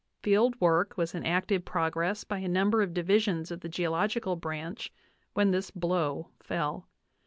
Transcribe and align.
Field 0.23 0.59
work 0.59 0.97
was 0.97 1.13
in 1.13 1.23
active 1.23 1.63
progress 1.63 2.23
by 2.23 2.39
a 2.39 2.47
number 2.47 2.81
of 2.81 2.91
divisions 2.91 3.51
of 3.51 3.59
the 3.59 3.69
geological 3.69 4.35
branch 4.35 4.91
when 5.33 5.51
this 5.51 5.69
blow 5.69 6.31
fell. 6.39 6.87